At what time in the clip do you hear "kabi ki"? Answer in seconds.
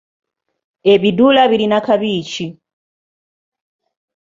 1.87-2.47